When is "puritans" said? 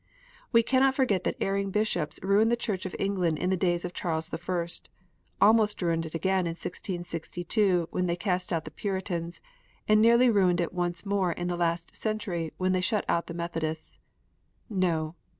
8.71-9.41